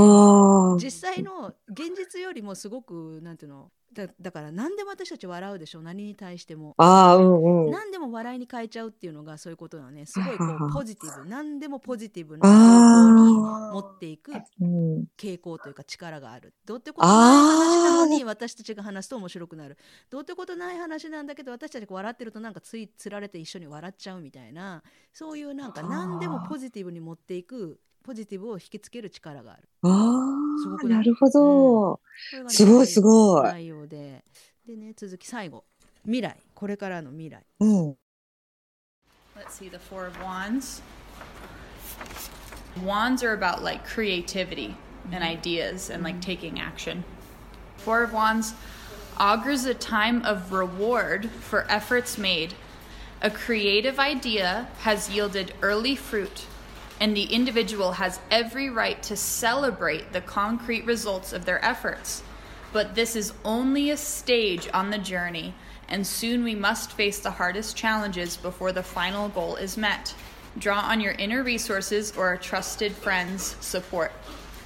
[0.82, 6.74] 実際の現実よりもすごくなんていうのだだから何でも私たち笑うでしょ何に対しても。
[6.78, 7.70] ああ、うんうん。
[7.70, 13.38] 何でも笑いに変えちゃうっていうのがそういうことなのねすごいこうポジティブ何でもポジティブな方向に
[13.72, 15.04] 持っていくうん。
[15.18, 19.76] 傾向というか力があるどうってことない話なのに私たちが話すと面白くなる
[20.10, 31.92] どうってことない話なんだけど私たちが笑ってるとなんかついつられて一緒に笑っちゃうみたいなそういうなんか何でもポジティブに持っていくポジティブを引きつける力があるああ、すごくなるほど。
[31.94, 32.00] こ
[32.32, 34.24] れがねすごいすごい内容で
[34.66, 35.64] でね続き最後
[36.04, 37.96] 未来これからの未来うん。
[39.34, 40.82] Let's see the Four of Wands.
[42.84, 44.76] Wands are about like creativity
[45.10, 47.02] and ideas and like taking action.
[47.78, 48.54] Four of Wands
[49.18, 52.54] augurs a time of reward for efforts made.
[53.22, 56.46] A creative idea has yielded early fruit,
[57.02, 62.22] and the individual has every right to celebrate the concrete results of their efforts.
[62.72, 65.52] But this is only a stage on the journey,
[65.88, 70.14] and soon we must face the hardest challenges before the final goal is met.
[70.58, 74.12] Draw on your inner resources or a trusted friend's support.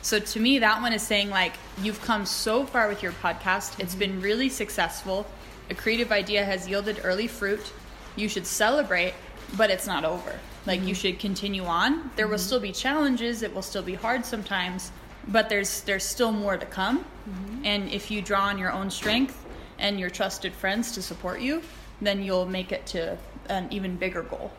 [0.03, 3.81] So to me, that one is saying like you've come so far with your podcast.
[3.81, 3.99] It's mm-hmm.
[3.99, 5.27] been really successful.
[5.71, 7.73] A creative idea has yielded early fruit.
[8.15, 9.15] You should celebrate,
[9.57, 10.39] but it's not over.
[10.67, 10.95] Like you mm-hmm.
[10.95, 12.11] should continue on.
[12.17, 12.47] There will mm-hmm.
[12.47, 13.43] still be challenges.
[13.43, 14.91] It will still be hard sometimes,
[15.29, 16.99] but there's there's still more to come.
[16.99, 17.63] Mm-hmm.
[17.65, 19.45] And if you draw on your own strength
[19.79, 21.63] and your trusted friends to support you,
[22.01, 23.17] then you'll make it to
[23.49, 24.51] an even bigger goal.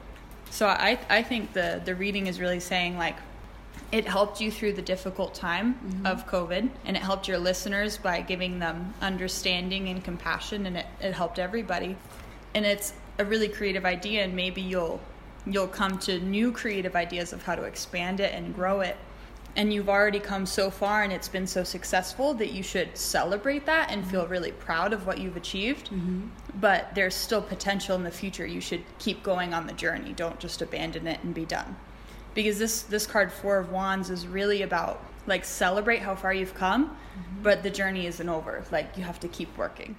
[0.49, 3.17] So I I think the the reading is really saying like
[3.91, 8.19] it helped you through the difficult time of COVID and it helped your listeners by
[8.21, 11.95] giving them understanding and compassion and it, it helped everybody.
[12.53, 14.99] And it's a really creative idea and maybe you'll
[15.46, 18.96] you'll come to new creative ideas of how to expand it and grow it
[19.56, 23.66] and you've already come so far and it's been so successful that you should celebrate
[23.66, 25.90] that and feel really proud of what you've achieved.
[26.60, 28.46] But there's still potential in the future.
[28.46, 30.14] You should keep going on the journey.
[30.14, 31.76] Don't just abandon it and be done.
[32.34, 36.54] Because this this card 4 of wands is really about like celebrate how far you've
[36.54, 36.96] come,
[37.42, 38.64] but the journey isn't over.
[38.72, 39.96] Like you have to keep working.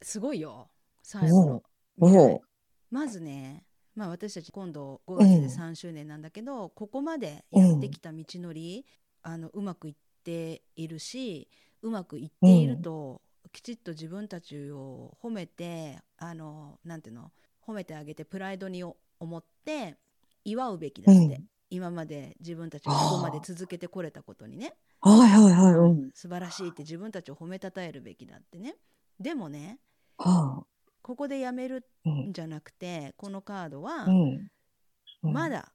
[0.00, 0.68] すごいよ
[1.02, 1.62] 最後の
[2.00, 2.42] おお
[2.90, 3.64] まずね
[3.95, 8.85] まあ私たち今度5月で3周年なんだけど、ここまでやってきた道のり、
[9.21, 11.47] あのうまくいっているし
[11.81, 17.31] うまくいっていると、きちっと自分たちを褒めてあのなんていうの
[17.65, 19.97] 褒めてあげてプライドに思って
[20.43, 25.73] 祝うべきだって、うん今まで自分たちがここまで続けてこれたことにねはいはいはい。
[25.73, 26.11] うん。
[26.13, 28.75] 素晴らしいって自分たちを褒めたたえるべきだってね
[29.19, 29.79] でもね
[30.19, 30.72] はあ。
[31.03, 32.29] ここでやめるうん。
[32.29, 34.51] んじゃなくてこのカードはうん。
[35.23, 35.33] うん。
[35.33, 35.49] ま。
[35.49, 35.71] だ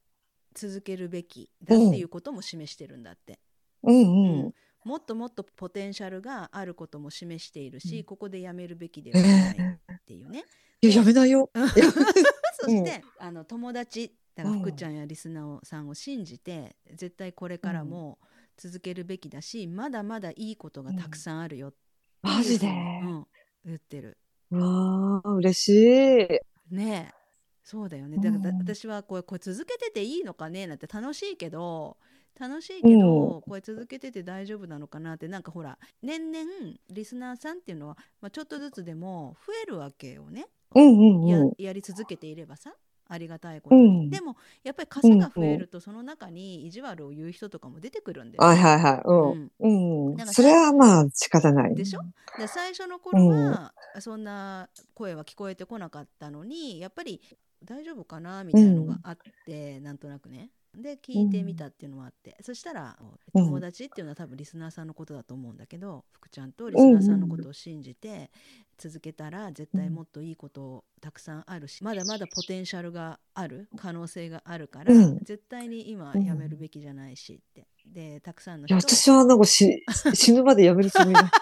[0.55, 3.39] 続けるべきだっていうことも示してるんだって、
[3.85, 3.95] うん。
[3.95, 4.47] ううん。
[4.49, 4.55] ん。
[4.85, 8.05] もっともっとポテンシャルがあることも示しているし、うん。
[8.05, 10.45] ここでやめるべきでえはないえっていうね、
[10.81, 11.51] いや、やめないよ。
[12.61, 18.19] そして、あの友達だから福ちゃんやリスナーさんを信じて、絶対これからも
[18.57, 21.75] 続けるべきだし、まだまだいいことがたくさんあるよ
[22.23, 22.67] マジで？
[22.67, 23.27] うん、
[23.65, 24.17] 言ってる
[24.51, 26.75] わあ、嬉しい。
[26.75, 27.15] ねえ
[27.63, 28.17] そうだよね。
[28.17, 28.59] だから、うん。
[28.59, 31.99] 私はこれこれ続けてていいのかねなんて楽しいけど
[32.41, 36.47] 楽しいけど、これ続けてて大丈夫なのかなってなんかほら年々
[36.89, 41.53] リスナーさんっていうのは、まあ、ちょっとずつでも増えるわけよね、うんうんやうん。
[41.59, 42.73] やり続けていればさ
[43.09, 49.03] ありがたいことに、うんでもやっぱり数が増えるとその中に意地悪を言う人とかも出てくるんだよ、はいはいはい。
[49.05, 49.53] ううん。
[49.61, 49.69] う
[50.17, 50.29] なん。
[50.29, 51.75] それはまあ仕方ない。
[51.75, 52.01] でしょ？
[52.37, 57.21] で最初の頃はそんな声は聞こえてこなかったのにやっぱり
[57.65, 62.97] 大丈夫かなみたいなのがあって、なんとなくねで聞いてみたっていうのもあって、そしたら
[63.35, 68.31] うん友達っていうのは多分リスナーさんのことだと思うんだけど福ちゃんとリスナーさんのことを信じて
[68.77, 81.25] 続けたら絶対もっといいことたくさんあるしまだまだポテンシャルがある可能性があるから、うん絶対に今うんやめるべきじゃないしってでたくさんの人私はなんかし 死ぬまでやめるつもりない。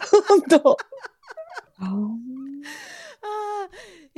[0.28, 0.76] 本当。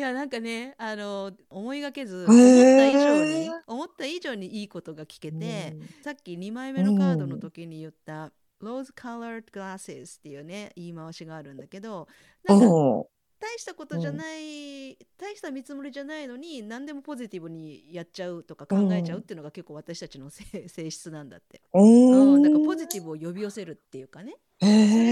[0.02, 12.08] やなんかねあの思いがけずへ思ったー以上に思った以上にいいことが聞けて、さっき2枚目のカードの時に言った、Rose Colored Glasses っていうね言い回しがあるんだけど
[12.44, 13.08] なんかお
[13.42, 24.36] 大したことじゃない、大した見積もりじゃないのに何でもポジティブにやっちゃうとか考えちゃうっていうのが結構私たちの性性質なんだって、おうん、ーなんかポジティブを呼び寄せるっていうかね。
[24.60, 25.08] へそれがいー。
[25.08, 25.11] いん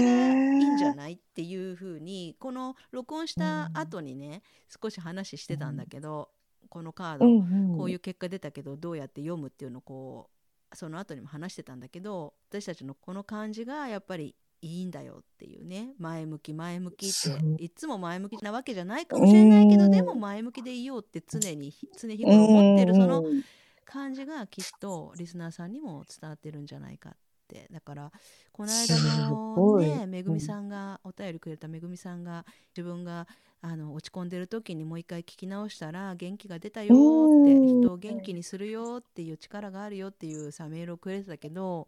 [0.91, 6.29] ゃないっていうふうにこの録音した後にね少し話してたんだけど、
[6.69, 7.77] このカード、うんうん。
[7.77, 10.29] こういう結果出たけどどうやって読むっていうのをこ
[10.71, 19.91] うその後にも話してたんだけど私たちのこの感じがやっぱりいいんだよっていうね前向き前向きっていつも前向きなわけじゃないかもしれないけどうん。
[19.91, 23.43] でも前向きでいようって常に常日頃思ってるそのうん。
[23.83, 27.13] 感じがきっとリスナーさんにも伝わってるんじゃないかっ
[27.51, 27.67] て。
[27.71, 28.11] だから
[28.51, 33.27] この間すのねめぐみさんがお便りくれためぐみさんが自分が
[33.61, 36.95] あの落ち込んでる時にもう一回聞き直したら元気が出たよ
[37.43, 37.81] ってうん。
[37.81, 41.87] 人を元気にするよっていう力があるよっていうさメールをくれてたけど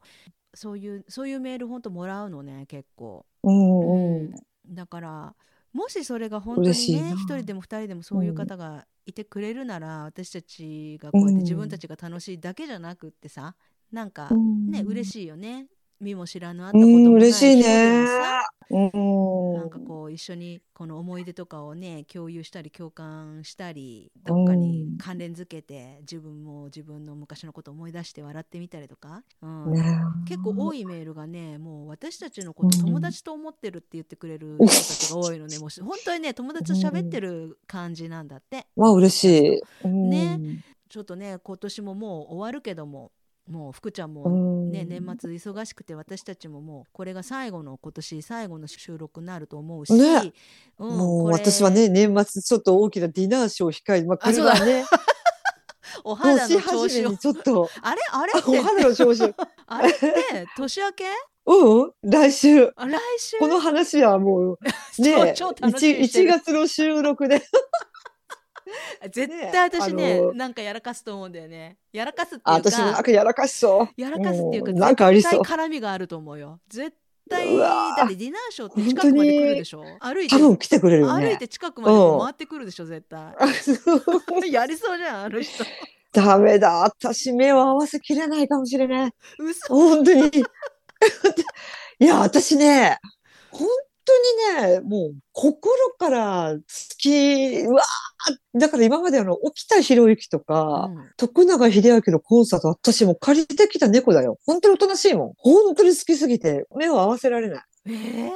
[0.54, 3.26] そういうそういうメールほんともらうのね結構。
[3.43, 4.36] うんうん
[4.67, 5.36] だから
[5.73, 7.12] もしそれが本当にね嬉しいな。
[7.13, 13.56] 一人でも二人でもそういう方がいてくれるなら、私たちがこうやって自分たちが楽しいだけじゃなくってさ
[13.93, 14.71] なんかうん。
[14.71, 15.67] ね、嬉しいよね。
[16.01, 18.06] 見も知らぬ会ったこともうん、ない嬉しね。
[18.69, 29.73] なんかこう一緒にこの思い出とかをね共有したり共感したりどっかに関連づけて自分も自分の昔のことを思い出して笑ってみたりとか、うん。
[29.73, 29.84] ね。
[30.27, 32.86] 結構多いメールがねもう私たちのことうん。
[32.86, 35.60] 友達と思ってるって言ってくれる人たちが多いのね。
[35.60, 38.65] もう本当にね友達と喋ってる感じなんだって。
[38.75, 39.62] まあ嬉しい。
[39.84, 40.10] うん。
[40.10, 43.12] ねちょっとね今年ももう終わるけども
[43.49, 44.71] もう福ちゃんもうん。
[44.71, 50.34] ね、年末忙しくて私たちももうこれが最後の今年最後の収録になると思うし、ね。
[50.79, 54.86] うんもう私はね、年末ちょっと大きなディナーショーを控え、まあ、これあそうだはね、
[56.03, 57.17] お肌年の調子を。
[57.17, 58.01] ちょっと、 あれ？
[58.12, 58.60] あれって。
[58.60, 59.23] お肌の調子、
[59.67, 61.06] あれって年明け？
[61.45, 62.71] うん、来週。
[62.75, 63.38] あ来週。
[63.38, 64.60] この話はもう、
[64.99, 67.41] ね、超超楽しみにして 1, る月の収録で。
[69.12, 71.78] 絶対私ねあのなんかやらかすと思うんだよね。
[71.91, 74.02] やらかすっていうあ私もなんかかやらかしそう。
[74.02, 75.32] やらかすっていうかうんなんかありそう。
[75.39, 76.60] 絶対絡みがあると思うよ。
[76.67, 76.95] 絶
[77.30, 79.83] 対だってディナーショーって近くまで来るでしょ？
[80.00, 80.35] 歩いて。
[80.35, 81.27] 多分来てくれるよね。
[81.27, 83.33] 歩いて近くまで回ってくるでしょ絶対。
[84.44, 84.48] う。
[84.48, 85.63] やりそうじゃんあの人。
[86.12, 86.69] ダメだ。
[86.83, 89.12] 私目を合わせきれないかもしれない。
[89.40, 89.73] 嘘。
[89.73, 90.27] 本当に。
[92.00, 92.98] いや、私ね、
[93.52, 93.67] 本
[94.06, 96.60] 当にね、もう心から好
[96.97, 104.37] き、うわーだから今まであの、沖田博之とか、うん徳永英明のコンサート、私もう借りてきた猫だよ。
[104.45, 105.33] 本当におとなしいもん。
[105.37, 107.63] 本当に好きすぎて、目を合わせられない。
[107.87, 108.31] えー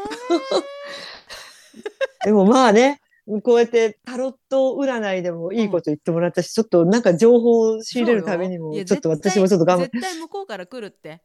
[2.25, 3.01] でもまあね、
[3.43, 9.99] こうやってタロット占いでもいいこと言ってもらったし、ちょっとなんか情報を仕入れるためにも、ちょっと私もちょっと頑張って。
[9.99, 11.09] 絶対向こうから来るって。
[11.11, 11.21] 違う。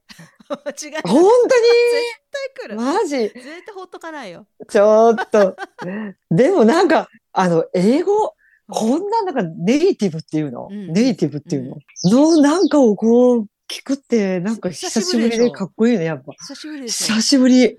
[1.04, 1.56] 本絶
[2.30, 2.76] 対来る。
[2.76, 3.16] 当にマジ？
[3.16, 4.46] 絶対ほっとかないよ。
[4.68, 5.56] ちょっと。
[6.30, 8.34] でもなんか、あの、英語、
[8.68, 16.32] こんななんかネイティブっていうの、うんネイティブっていうの、のなんかをこう聞くって、なんか久しぶりでかっこいいね、やっぱ。
[16.32, 17.14] 久しぶりでしょ。
[17.14, 17.76] 久しぶり。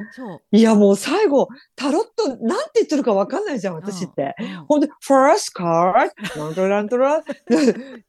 [0.51, 4.33] いや、もう最後、タロット、なんて言ってるかわかんないじゃん、私って。
[4.67, 7.19] ほんで、first card, なんとらなんとら。
[7.21, 7.23] い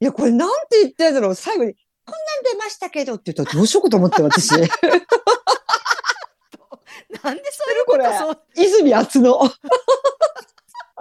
[0.01, 4.53] や、これなんて言ってんだろう最後に、こんなん出ましたけどって言ったらどうしようかと思って、私。
[7.23, 8.39] なんでそういうことそう。
[8.57, 9.41] 泉厚の。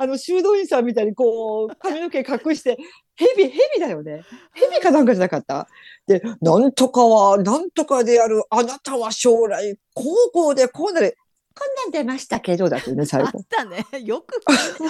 [0.03, 2.77] あの、修道院さんみたいにこう、髪の毛隠して、
[3.15, 4.23] 蛇、蛇だよね。
[4.53, 5.67] 蛇かなんかじゃなかった？
[6.07, 11.17] で、なんとかは、なんとかである、あなたは将来、高校でこうなる。
[11.55, 13.43] こんなん出ましたけど、だってね、最あっ後。
[13.47, 13.85] たね。
[14.03, 14.41] よく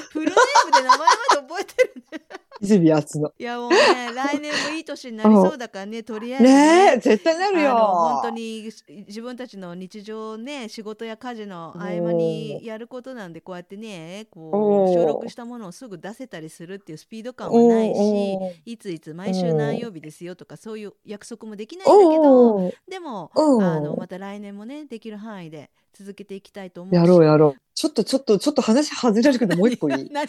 [0.09, 1.09] フルネームで名前まで
[1.47, 2.21] 覚えてるね。
[2.61, 3.33] 泉厚の。
[3.37, 3.77] いやもうね、
[4.13, 6.93] 来年もいい年になりそうだからね、とりあえずね。
[6.95, 7.75] え、絶対なるよ。
[7.75, 8.69] 本当に
[9.07, 27.61] 自分たちの日常ね仕事や家事の合間にやることなんでこうやってねこう収録したものをすぐ出せたりするっていうスピード感はないしいついつ毎週何曜日ですよとかそういう約束もできないんだけどでもあのまた来年もねできる範囲で続けていきたいと思うしやろうやろう。
[27.75, 30.09] ちょっとちょっとちょっと話外れるけどもう一個いい？
[30.11, 30.27] 何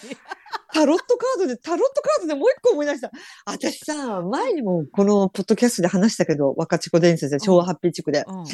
[0.72, 3.10] タロットカードで、タロットカードでもう一個思い出した。
[3.46, 8.24] 私さ、前にもこのポッドキャストで話したけど、若智子伝説で昭和ハッピー地区で。
[8.26, 8.44] うん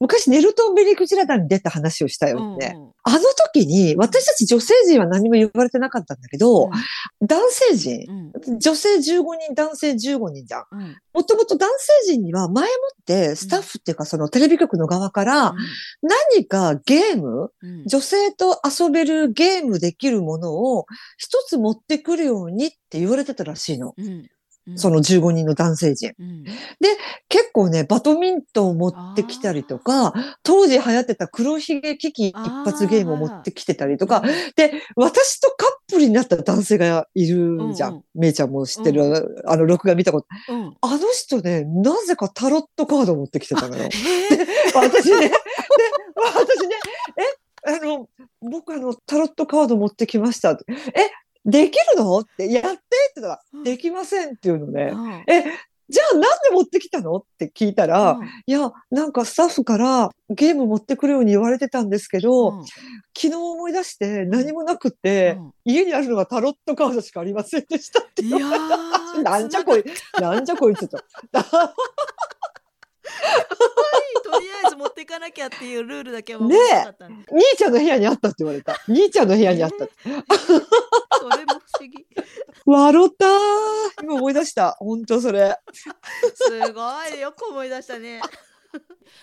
[0.00, 2.74] 昔ネルトン・ベリクジラダに出た話をしたよね。
[2.76, 3.18] うんあの
[3.52, 6.70] 時に、私たち女性陣は何も言われてなかったんだけど、
[7.20, 8.58] 男性陣、うん。
[8.58, 9.00] 女性15
[9.38, 10.64] 人、男性15人じゃん。
[10.72, 10.96] うん。
[11.12, 15.54] もともと男性陣には前もってスタッフっていうかそのテレビ局の側から
[16.32, 17.86] 何かゲーム、うん。
[17.86, 20.86] 女性と遊べるゲームできるものを
[21.18, 23.94] 一つ持ってくるようにって言われてたらしいの。
[24.66, 26.12] うんうんその15人の男性陣。
[26.18, 26.44] うん
[27.28, 30.12] 結構ね、バドミントンを持ってきたりとか、
[30.42, 34.22] 当時流行ってた黒ひげ危機一発ゲームを持ってきてたりとか、
[34.56, 38.02] で、私とカップルになった男性がいるじゃうんん。
[38.14, 40.26] めいちゃんも知ってる、あの、録画見たこと。
[40.48, 43.84] うんあの人ね、なぜかタロットカードを持ってきてたのよ。
[43.84, 43.90] えー
[44.74, 45.32] 私ね、で、
[46.16, 46.76] 私ね、
[47.66, 48.08] え、あの、
[48.40, 50.50] 僕あの、タロットカード持ってきました。
[50.50, 50.56] え、
[51.44, 52.18] できるの？
[52.18, 52.80] って、やってって
[53.16, 54.90] 言ったら、できませんっていうのね。
[54.92, 55.12] うん。
[55.26, 55.44] え、
[55.88, 57.16] じゃあなんで持ってきたの？
[57.16, 58.26] って聞いたら、うん。
[58.46, 62.64] いや、なんかスタッフからゲーム持ってくるように言われてたんですけど、うん。
[63.16, 65.50] 昨日思い出して何もなくって、うん。
[65.64, 68.22] 家にあるのがタロットカードしかありませんでしたって。
[68.22, 69.84] いやー なんじゃこい、
[70.20, 70.98] なんじゃこいつと。
[74.24, 78.80] とりあえず持っていかなきゃっていうルールだけは守ねえ兄ちゃんの部屋にあったって言われた。
[78.88, 79.86] 兄ちゃんの部屋にあった。
[80.06, 82.06] それも不思議
[82.66, 84.02] 笑ったー。
[84.02, 84.72] 今思い出した。
[84.78, 85.56] 本当それ。
[86.34, 88.20] すごいよく思い出したね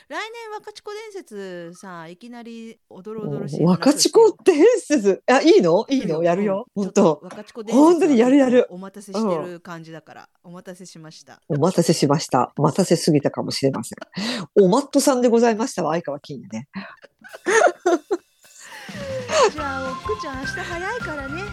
[0.07, 5.23] 来年若智子伝説さいきなりおどろおどろしい若智子伝説？
[5.27, 5.85] あ、いいの？
[5.89, 6.23] いいの？
[6.23, 6.67] やるよ。
[6.75, 6.83] うん。
[6.85, 8.67] 本当若智子伝説本当にやるやる。
[8.69, 11.41] お待たせしてる感じだから、お待たせしました。
[11.47, 12.51] お待たせしました。
[12.57, 13.97] お待たせすぎたかもしれません。
[14.55, 15.83] おマットさんでございました。
[15.83, 16.67] わ、相川金也ね。
[19.53, 21.43] じゃあおっくちゃん明日早いからね。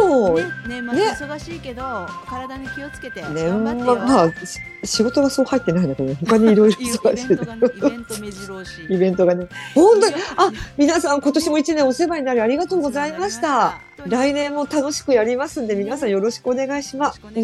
[0.00, 0.88] おお、ね年
[1.18, 1.82] 末忙しいけど、
[2.28, 9.48] 体に気をつけてね、頑張ってよ、ままあ、し仕事がそう入ってないんだけど、他にいろいろイ イ忙しいベントがねイベント目白押しイベントがね。
[9.74, 13.80] 本当に、あ、皆さん今年も一年お世話になりありがとうございました。
[14.06, 17.20] 来年も楽しくやりますんで、皆さんよろしくお願いします。
[17.24, 17.34] うん、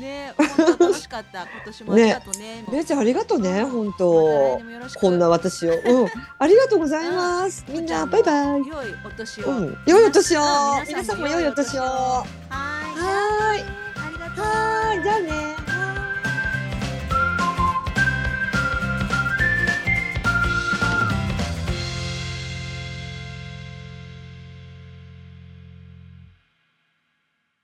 [0.00, 0.34] ね、
[0.78, 1.42] 楽しかった。
[1.42, 2.64] 今年もありがとうね。
[2.70, 4.60] めいちゃんありがとうね、本当
[5.00, 5.72] こんな私を。
[5.72, 6.08] うん。
[6.38, 7.64] ありがとうございます。
[7.68, 8.46] みんな、バイバイ。
[8.46, 8.66] 良い
[9.04, 9.48] お年を。
[9.48, 9.78] うん。
[9.86, 10.40] 良いお年を
[10.80, 10.86] うん。
[10.86, 11.80] 皆さんも良いお年を。
[11.80, 12.50] はい。
[12.50, 13.60] はーい。
[13.60, 14.44] ありがとう。
[14.44, 15.02] はーい。
[15.02, 15.83] じゃあね